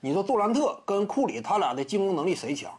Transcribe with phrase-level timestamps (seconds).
[0.00, 2.70] 你说杜兰特跟库里他俩的进攻能力谁强？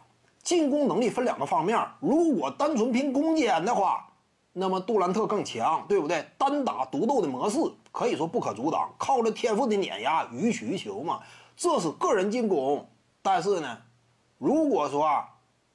[0.42, 4.08] 进攻能力分两个方面，如果单纯凭攻坚的话，
[4.54, 6.26] 那么杜兰特更强，对不对？
[6.38, 7.58] 单打独斗的模式
[7.92, 11.20] 可以说不可阻挡，靠着天赋的碾压，予取予求嘛，
[11.56, 12.88] 这是个人进攻。
[13.20, 13.76] 但是呢，
[14.38, 15.28] 如果说啊，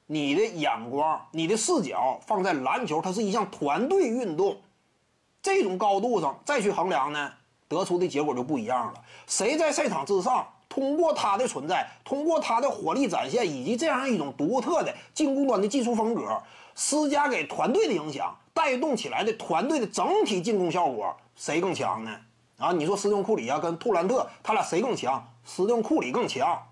[0.06, 4.56] 你的眼光、你的视角放在篮球，它是一项团队运动。
[5.40, 7.32] 这种高度上再去衡量呢，
[7.68, 8.94] 得出的结果就不一样了。
[9.28, 10.44] 谁在赛场之上，
[10.76, 16.38] 通过他的存在，通过他的火力展现，以及这样一种独特的进攻端的技术风格，
[16.74, 22.14] 施加给团队的影响，带动起来的团队的整体进攻效果，谁更强呢？
[22.58, 25.26] 啊，你说斯通库里啊，跟杜兰特，他俩谁更强？
[25.46, 26.62] 斯通库里更强，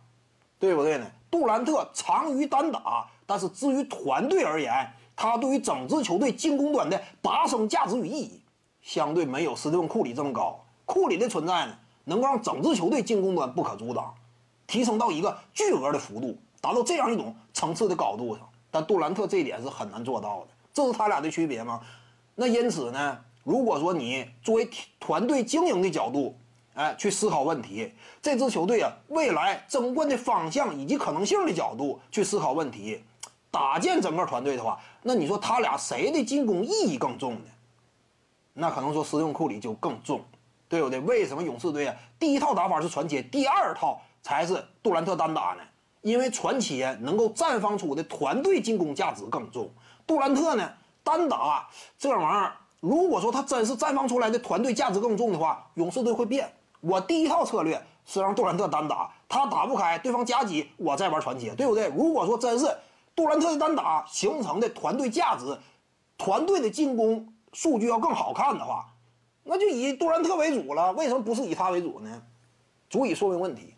[0.59, 1.06] 对不对呢？
[1.30, 4.86] 杜兰特长于单打，但是至于团队而言，
[5.16, 8.42] 他对于整支球队进攻端的拔升价值与意义。
[8.83, 14.14] 相对没有斯蒂芬库里这么高，库里的存在呢，能够让整支球队进攻端不可阻挡，
[14.66, 18.48] 提升到一个巨额的幅度，达到这样一种层次的高度上。
[18.70, 21.80] 但杜兰特这一点是很难做到的，这是他俩的区别吗？
[22.34, 26.36] 那因此呢，如果说你作为团队经营的角度，
[26.74, 33.00] 哎，去思考问题，这支球队啊未来争冠的方向以及可能性的角度去思考问题，
[33.52, 37.46] 搭建整个团队的话，那你说他俩谁的进攻意义更重呢？
[38.55, 40.20] 那可能说斯用库里就更重，
[40.75, 41.00] 对不对？
[41.00, 45.62] 为什么勇士队啊第一套打法是传切，第二套才是杜兰特单打呢？
[46.03, 49.70] 因为传切能够绽放出的团队进攻价值更重。
[50.06, 50.70] 杜兰特呢
[51.02, 56.52] 单打这玩意儿，如果说他真是绽放出来的团队价值更重的话，勇士队会变。
[56.80, 61.89] 我第一套策略是让杜兰特单打，他打不开，对方夹击，我再玩传切，对不对？
[61.89, 62.67] 如果说真是
[63.14, 65.58] 杜兰特的单打形成的团队价值，
[66.19, 67.28] 团队的进攻。
[67.56, 68.84] 数据要更好看的话，
[69.45, 70.92] 那就以杜兰特为主了。
[70.95, 72.23] 为什么不是以他为主呢？
[72.91, 73.75] 足以说明问题。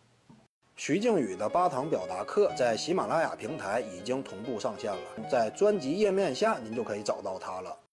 [0.75, 7.77] 徐静宇的八堂表达课在喜马拉雅平台已经同步上线了，在专辑页面下您就可以找到它了。